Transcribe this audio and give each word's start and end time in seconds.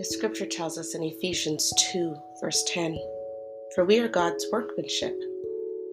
The 0.00 0.06
scripture 0.06 0.46
tells 0.46 0.78
us 0.78 0.94
in 0.94 1.02
Ephesians 1.02 1.70
2, 1.92 2.16
verse 2.40 2.64
10 2.68 2.98
For 3.74 3.84
we 3.84 3.98
are 3.98 4.08
God's 4.08 4.46
workmanship, 4.50 5.14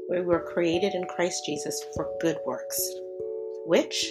we 0.09 0.21
were 0.21 0.49
created 0.53 0.93
in 0.93 1.03
Christ 1.07 1.45
Jesus 1.45 1.83
for 1.93 2.09
good 2.21 2.37
works, 2.45 2.79
which 3.65 4.05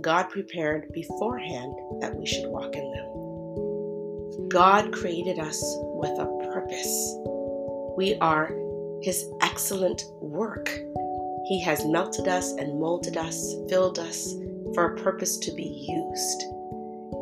God 0.00 0.30
prepared 0.30 0.92
beforehand 0.92 1.74
that 2.00 2.14
we 2.14 2.26
should 2.26 2.48
walk 2.48 2.76
in 2.76 2.92
them. 2.92 4.48
God 4.50 4.92
created 4.92 5.40
us 5.40 5.60
with 5.96 6.16
a 6.20 6.52
purpose. 6.52 7.16
We 7.96 8.14
are 8.20 8.54
His 9.02 9.28
excellent 9.42 10.04
work. 10.20 10.68
He 11.48 11.60
has 11.64 11.84
melted 11.86 12.28
us 12.28 12.52
and 12.52 12.78
molded 12.78 13.16
us, 13.16 13.52
filled 13.68 13.98
us 13.98 14.32
for 14.74 14.94
a 14.94 14.96
purpose 15.02 15.38
to 15.38 15.52
be 15.54 15.64
used. 15.64 16.42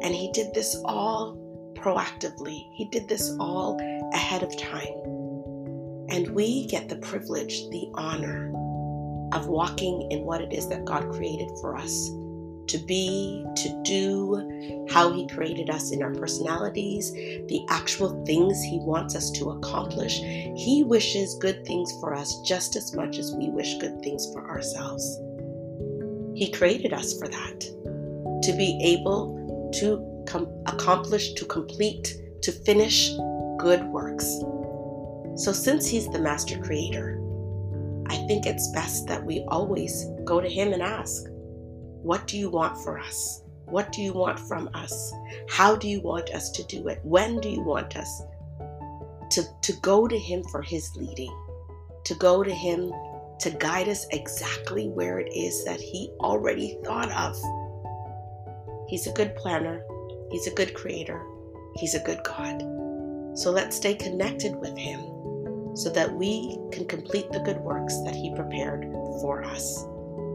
And 0.02 0.14
He 0.14 0.30
did 0.32 0.52
this 0.52 0.76
all 0.84 1.47
proactively, 1.78 2.68
He 2.72 2.86
did 2.86 3.08
this 3.08 3.34
all 3.38 3.78
ahead 4.12 4.42
of 4.42 4.56
time. 4.56 4.94
And 6.10 6.28
we 6.30 6.66
get 6.66 6.88
the 6.88 6.96
privilege, 6.96 7.68
the 7.70 7.90
honor 7.94 8.48
of 9.32 9.46
walking 9.46 10.10
in 10.10 10.24
what 10.24 10.40
it 10.40 10.52
is 10.52 10.68
that 10.68 10.84
God 10.84 11.10
created 11.12 11.50
for 11.60 11.76
us 11.76 12.10
to 12.68 12.78
be, 12.78 13.44
to 13.56 13.82
do, 13.84 14.86
how 14.90 15.12
He 15.12 15.26
created 15.28 15.70
us 15.70 15.90
in 15.90 16.02
our 16.02 16.12
personalities, 16.14 17.12
the 17.12 17.64
actual 17.68 18.24
things 18.24 18.62
He 18.62 18.78
wants 18.80 19.14
us 19.14 19.30
to 19.32 19.50
accomplish. 19.50 20.18
He 20.18 20.84
wishes 20.86 21.38
good 21.40 21.66
things 21.66 21.92
for 22.00 22.14
us 22.14 22.40
just 22.42 22.76
as 22.76 22.94
much 22.94 23.18
as 23.18 23.34
we 23.34 23.48
wish 23.48 23.78
good 23.78 24.00
things 24.02 24.30
for 24.32 24.48
ourselves. 24.48 25.18
He 26.34 26.52
created 26.52 26.92
us 26.92 27.18
for 27.18 27.28
that, 27.28 27.60
to 28.42 28.52
be 28.52 28.78
able 28.82 29.70
to 29.80 30.17
com- 30.28 30.62
accomplish, 30.66 31.32
to 31.34 31.44
complete, 31.44 32.14
to 32.42 32.52
finish 32.52 33.10
good 33.58 33.84
works. 33.86 34.26
So, 35.36 35.52
since 35.52 35.88
He's 35.88 36.08
the 36.08 36.18
master 36.18 36.58
creator, 36.58 37.20
I 38.08 38.16
think 38.26 38.46
it's 38.46 38.70
best 38.72 39.06
that 39.08 39.24
we 39.24 39.44
always 39.48 40.06
go 40.24 40.40
to 40.40 40.48
Him 40.48 40.72
and 40.72 40.82
ask, 40.82 41.24
What 42.02 42.26
do 42.26 42.38
you 42.38 42.50
want 42.50 42.76
for 42.84 42.98
us? 42.98 43.42
What 43.64 43.92
do 43.92 44.02
you 44.02 44.12
want 44.12 44.38
from 44.38 44.70
us? 44.74 45.12
How 45.48 45.76
do 45.76 45.88
you 45.88 46.00
want 46.00 46.30
us 46.30 46.50
to 46.52 46.62
do 46.64 46.88
it? 46.88 47.00
When 47.02 47.40
do 47.40 47.48
you 47.50 47.62
want 47.62 47.96
us 47.96 48.22
to, 49.32 49.42
to 49.62 49.72
go 49.82 50.06
to 50.06 50.18
Him 50.18 50.42
for 50.44 50.62
His 50.62 50.94
leading? 50.96 51.34
To 52.04 52.14
go 52.14 52.42
to 52.42 52.52
Him 52.52 52.92
to 53.40 53.50
guide 53.50 53.88
us 53.88 54.06
exactly 54.10 54.88
where 54.88 55.20
it 55.20 55.32
is 55.32 55.64
that 55.64 55.80
He 55.80 56.10
already 56.20 56.78
thought 56.84 57.10
of. 57.12 57.36
He's 58.88 59.06
a 59.06 59.12
good 59.12 59.36
planner, 59.36 59.84
He's 60.30 60.46
a 60.46 60.54
good 60.54 60.74
creator, 60.74 61.24
He's 61.76 61.94
a 61.94 62.00
good 62.00 62.22
God. 62.22 62.60
So 63.38 63.50
let's 63.50 63.76
stay 63.76 63.94
connected 63.94 64.56
with 64.56 64.76
Him 64.76 65.00
so 65.74 65.90
that 65.90 66.12
we 66.12 66.58
can 66.72 66.86
complete 66.86 67.30
the 67.30 67.40
good 67.40 67.58
works 67.58 67.94
that 68.04 68.14
He 68.14 68.34
prepared 68.34 68.84
for 69.20 69.44
us. 69.44 69.86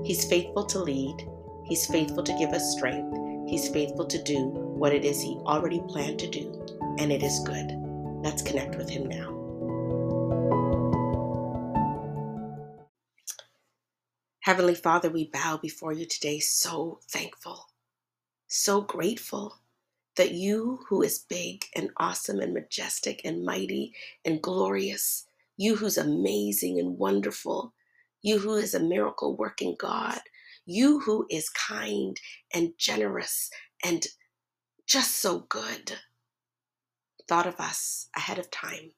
He's 0.04 0.26
faithful 0.26 0.66
to 0.66 0.80
lead, 0.80 1.28
He's 1.66 1.86
faithful 1.86 2.24
to 2.24 2.38
give 2.38 2.50
us 2.52 2.76
strength, 2.76 3.16
He's 3.48 3.70
faithful 3.70 4.06
to 4.08 4.24
do 4.24 4.48
what 4.48 4.94
it 4.94 5.06
is 5.06 5.22
He 5.22 5.36
already 5.46 5.82
planned 5.88 6.20
to 6.20 6.30
do, 6.30 6.66
and 6.98 7.12
it 7.12 7.22
is 7.22 7.40
good. 7.46 7.72
Let's 8.24 8.42
connect 8.42 8.76
with 8.76 8.90
Him 8.90 9.08
now. 9.08 9.32
Heavenly 14.40 14.76
Father, 14.76 15.10
we 15.10 15.30
bow 15.32 15.58
before 15.62 15.94
you 15.94 16.06
today 16.06 16.40
so 16.40 17.00
thankful, 17.10 17.68
so 18.48 18.82
grateful 18.82 19.60
that 20.16 20.32
you, 20.32 20.80
who 20.90 21.02
is 21.02 21.26
big 21.30 21.66
and 21.76 21.90
awesome 21.98 22.40
and 22.40 22.54
majestic 22.54 23.22
and 23.26 23.44
mighty 23.44 23.94
and 24.26 24.42
glorious, 24.42 25.26
you 25.58 25.76
who's 25.76 25.98
amazing 25.98 26.80
and 26.80 26.98
wonderful, 26.98 27.74
you 28.22 28.40
who 28.40 28.54
is 28.54 28.74
a 28.74 28.80
miracle 28.80 29.36
working 29.36 29.76
God, 29.80 30.20
you 30.66 31.00
who 31.02 31.26
is 31.30 31.50
kind 31.50 32.20
and 32.54 32.74
generous 32.78 33.50
and 33.84 34.06
just 34.86 35.18
so 35.18 35.40
good, 35.50 35.94
thought 37.28 37.48
of 37.48 37.60
us 37.60 38.08
ahead 38.16 38.40
of 38.40 38.52
time 38.52 38.92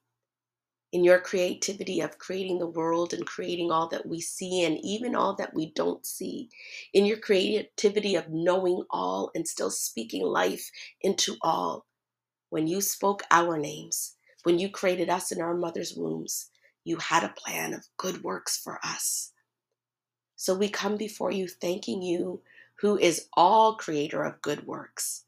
in 0.95 1.03
your 1.03 1.19
creativity 1.19 1.99
of 1.99 2.17
creating 2.19 2.57
the 2.57 2.65
world 2.65 3.11
and 3.13 3.25
creating 3.25 3.69
all 3.69 3.89
that 3.89 4.05
we 4.05 4.21
see 4.21 4.63
and 4.63 4.77
even 4.81 5.13
all 5.13 5.35
that 5.35 5.53
we 5.53 5.73
don't 5.73 6.05
see, 6.05 6.47
in 6.93 7.05
your 7.05 7.17
creativity 7.17 8.15
of 8.15 8.29
knowing 8.29 8.81
all 8.89 9.29
and 9.35 9.45
still 9.45 9.69
speaking 9.69 10.23
life 10.23 10.71
into 11.01 11.35
all. 11.41 11.85
When 12.49 12.65
you 12.65 12.79
spoke 12.79 13.23
our 13.29 13.57
names, 13.57 14.15
when 14.43 14.57
you 14.57 14.69
created 14.69 15.09
us 15.09 15.33
in 15.33 15.41
our 15.41 15.53
mother's 15.53 15.93
wombs, 15.97 16.49
you 16.85 16.95
had 16.95 17.25
a 17.25 17.35
plan 17.35 17.73
of 17.73 17.89
good 17.97 18.23
works 18.23 18.55
for 18.57 18.79
us. 18.81 19.33
So 20.37 20.55
we 20.55 20.69
come 20.69 20.95
before 20.95 21.31
you 21.31 21.49
thanking 21.49 22.03
you, 22.03 22.39
who 22.75 22.97
is 22.97 23.27
all 23.33 23.75
creator 23.75 24.23
of 24.23 24.41
good 24.41 24.65
works 24.65 25.24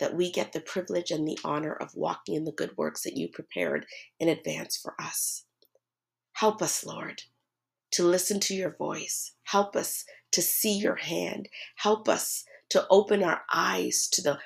that 0.00 0.14
we 0.14 0.32
get 0.32 0.52
the 0.52 0.60
privilege 0.60 1.10
and 1.10 1.28
the 1.28 1.38
honor 1.44 1.72
of 1.72 1.94
walking 1.94 2.34
in 2.34 2.44
the 2.44 2.52
good 2.52 2.76
works 2.76 3.02
that 3.02 3.16
you 3.16 3.28
prepared 3.28 3.86
in 4.18 4.28
advance 4.28 4.76
for 4.76 4.94
us. 5.00 5.44
Help 6.32 6.62
us, 6.62 6.84
Lord, 6.84 7.22
to 7.92 8.02
listen 8.02 8.40
to 8.40 8.54
your 8.54 8.74
voice. 8.74 9.32
Help 9.44 9.76
us 9.76 10.04
to 10.32 10.42
see 10.42 10.72
your 10.72 10.96
hand. 10.96 11.48
Help 11.76 12.08
us 12.08 12.44
to 12.70 12.86
open 12.90 13.22
our 13.22 13.42
eyes 13.52 14.08
to 14.12 14.22
the 14.22 14.38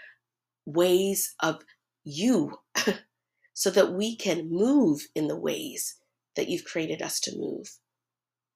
ways 0.66 1.34
of 1.40 1.62
you 2.02 2.58
so 3.54 3.70
that 3.70 3.92
we 3.92 4.16
can 4.16 4.50
move 4.50 5.02
in 5.14 5.28
the 5.28 5.38
ways 5.38 5.96
that 6.36 6.48
you've 6.48 6.64
created 6.64 7.00
us 7.00 7.20
to 7.20 7.38
move. 7.38 7.78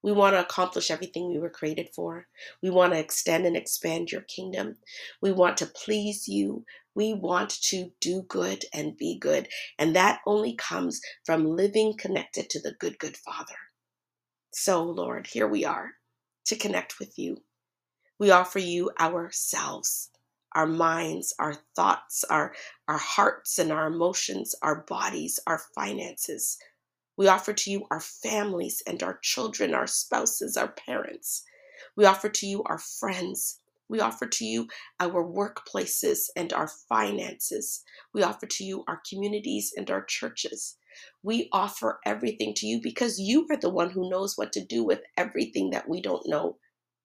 We 0.01 0.11
want 0.11 0.35
to 0.35 0.41
accomplish 0.41 0.91
everything 0.91 1.29
we 1.29 1.39
were 1.39 1.49
created 1.49 1.89
for. 1.93 2.27
We 2.63 2.69
want 2.69 2.93
to 2.93 2.99
extend 2.99 3.45
and 3.45 3.57
expand 3.57 4.11
your 4.11 4.21
kingdom. 4.21 4.77
We 5.21 5.31
want 5.31 5.57
to 5.57 5.65
please 5.65 6.27
you. 6.27 6.65
We 6.95 7.13
want 7.13 7.49
to 7.63 7.91
do 7.99 8.23
good 8.23 8.65
and 8.73 8.97
be 8.97 9.17
good. 9.19 9.47
And 9.77 9.95
that 9.95 10.21
only 10.25 10.55
comes 10.55 11.01
from 11.25 11.45
living 11.45 11.95
connected 11.97 12.49
to 12.51 12.61
the 12.61 12.73
good, 12.79 12.97
good 12.99 13.17
Father. 13.17 13.55
So, 14.51 14.83
Lord, 14.83 15.27
here 15.27 15.47
we 15.47 15.65
are 15.65 15.91
to 16.45 16.55
connect 16.55 16.99
with 16.99 17.17
you. 17.19 17.37
We 18.19 18.31
offer 18.31 18.59
you 18.59 18.91
ourselves, 18.99 20.09
our 20.55 20.67
minds, 20.67 21.33
our 21.39 21.55
thoughts, 21.75 22.23
our, 22.29 22.53
our 22.87 22.97
hearts 22.97 23.59
and 23.59 23.71
our 23.71 23.87
emotions, 23.87 24.55
our 24.61 24.83
bodies, 24.87 25.39
our 25.47 25.61
finances, 25.75 26.57
we 27.19 27.27
offer 27.27 27.51
to 27.51 27.69
you 27.69 27.85
our 27.91 27.99
families 27.99 28.81
and 28.87 29.03
our 29.03 29.19
children, 29.21 29.73
our 29.73 29.87
spouses, 29.87 30.55
our 30.55 30.69
parents. 30.69 31.43
We 31.97 32.05
offer 32.05 32.29
to 32.29 32.47
you 32.47 32.63
our 32.63 32.77
friends. 32.77 33.59
We 33.89 33.99
offer 33.99 34.25
to 34.25 34.45
you 34.45 34.69
our 35.01 35.21
workplaces 35.25 36.27
and 36.37 36.53
our 36.53 36.69
finances. 36.87 37.83
We 38.13 38.23
offer 38.23 38.45
to 38.45 38.63
you 38.63 38.85
our 38.87 39.01
communities 39.09 39.73
and 39.75 39.91
our 39.91 40.05
churches. 40.05 40.77
We 41.21 41.49
offer 41.51 41.99
everything 42.05 42.53
to 42.55 42.65
you 42.65 42.79
because 42.81 43.19
you 43.19 43.45
are 43.51 43.57
the 43.57 43.69
one 43.69 43.89
who 43.89 44.09
knows 44.09 44.37
what 44.37 44.53
to 44.53 44.63
do 44.63 44.85
with 44.85 45.01
everything 45.17 45.71
that 45.71 45.89
we 45.89 46.01
don't 46.01 46.25
know 46.25 46.55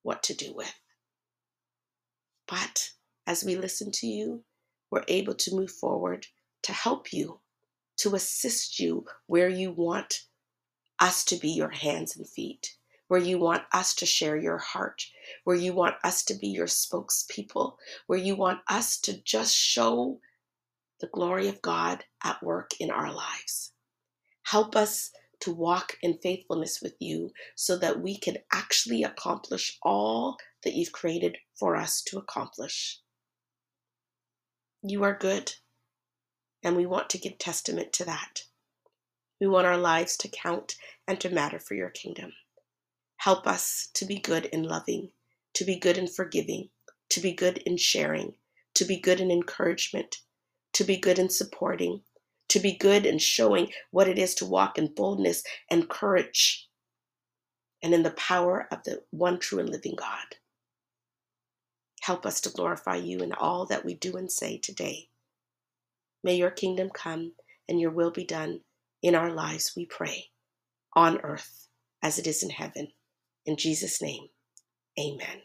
what 0.05 0.23
to 0.25 0.35
do 0.35 0.55
with. 0.55 0.75
But 2.47 2.91
as 3.27 3.43
we 3.43 3.57
listen 3.57 3.91
to 3.91 4.07
you, 4.07 4.45
we're 4.93 5.05
able 5.09 5.35
to 5.35 5.57
move 5.57 5.73
forward 5.73 6.29
to 6.63 6.73
help 6.73 7.13
you 7.13 7.41
to 7.99 8.15
assist 8.15 8.79
you 8.79 9.07
where 9.27 9.49
you 9.49 9.71
want 9.73 10.23
us 11.01 11.25
to 11.25 11.37
be 11.37 11.51
your 11.51 11.71
hands 11.71 12.17
and 12.17 12.29
feet, 12.29 12.77
where 13.09 13.21
you 13.21 13.39
want 13.39 13.63
us 13.73 13.95
to 13.97 14.07
share 14.07 14.37
your 14.37 14.59
heart, 14.59 15.05
where 15.45 15.57
you 15.57 15.73
want 15.73 15.97
us 16.05 16.25
to 16.25 16.35
be 16.35 16.49
your 16.49 16.67
spokespeople, 16.67 17.77
where 18.07 18.19
you 18.19 18.35
want 18.35 18.61
us 18.69 18.99
to 19.01 19.21
just 19.23 19.55
show 19.55 20.21
the 21.01 21.07
glory 21.09 21.49
of 21.49 21.61
God 21.61 22.05
at 22.23 22.43
work 22.43 22.71
in 22.81 22.91
our 22.91 23.13
lives. 23.13 23.73
Help 24.45 24.77
us 24.77 25.11
to 25.41 25.53
walk 25.53 25.99
in 26.01 26.19
faithfulness 26.23 26.81
with 26.81 26.95
you 27.01 27.31
so 27.55 27.77
that 27.77 28.01
we 28.01 28.17
can 28.17 28.39
actually 28.53 29.03
accomplish 29.03 29.79
all 29.83 30.37
that 30.63 30.75
you've 30.75 30.93
created 30.93 31.37
for 31.55 31.77
us 31.77 32.03
to 32.03 32.19
accomplish. 32.19 33.01
You 34.83 35.03
are 35.03 35.17
good. 35.19 35.53
And 36.65 36.77
we 36.77 36.87
want 36.87 37.11
to 37.11 37.19
give 37.19 37.39
testament 37.39 37.93
to 37.93 38.05
that. 38.07 38.45
We 39.41 39.47
want 39.47 39.67
our 39.67 39.77
lives 39.77 40.17
to 40.17 40.29
count 40.29 40.77
and 41.07 41.21
to 41.21 41.29
matter 41.29 41.59
for 41.59 41.75
your 41.75 41.91
kingdom. 41.91 42.33
Help 43.19 43.47
us 43.47 43.91
to 43.95 44.07
be 44.07 44.19
good 44.19 44.47
in 44.47 44.63
loving, 44.63 45.11
to 45.53 45.65
be 45.65 45.77
good 45.77 45.99
in 45.99 46.07
forgiving, 46.07 46.71
to 47.11 47.21
be 47.21 47.35
good 47.35 47.59
in 47.59 47.77
sharing, 47.77 48.35
to 48.75 48.85
be 48.85 48.99
good 48.99 49.21
in 49.21 49.31
encouragement, 49.31 50.17
to 50.73 50.85
be 50.85 50.97
good 50.97 51.19
in 51.19 51.29
supporting, 51.29 52.03
to 52.49 52.59
be 52.59 52.77
good 52.77 53.05
in 53.05 53.19
showing 53.19 53.71
what 53.91 54.09
it 54.09 54.19
is 54.19 54.35
to 54.37 54.47
walk 54.47 54.79
in 54.79 54.95
boldness 54.95 55.43
and 55.71 55.89
courage 55.89 56.69
and 57.83 57.93
in 57.93 58.03
the 58.03 58.11
power 58.13 58.67
of 58.71 58.83
the 58.85 59.03
one 59.11 59.39
true 59.39 59.59
and 59.59 59.69
living 59.69 59.95
God. 59.97 60.37
Help 62.01 62.25
us 62.25 62.41
to 62.43 62.51
glorify 62.51 62.97
you 62.97 63.21
in 63.21 63.33
all 63.33 63.67
that 63.67 63.85
we 63.85 63.95
do 63.95 64.17
and 64.17 64.31
say 64.31 64.59
today. 64.59 65.09
May 66.25 66.37
your 66.37 66.51
kingdom 66.51 66.91
come 66.91 67.35
and 67.69 67.81
your 67.81 67.93
will 67.93 68.11
be 68.11 68.25
done 68.25 68.61
in 69.03 69.15
our 69.15 69.31
lives, 69.31 69.75
we 69.77 69.87
pray, 69.87 70.31
on 70.95 71.21
earth 71.21 71.69
as 72.03 72.19
it 72.19 72.27
is 72.27 72.43
in 72.43 72.51
heaven. 72.51 72.89
In 73.47 73.57
Jesus' 73.59 74.03
name, 74.03 74.29
amen. 74.99 75.43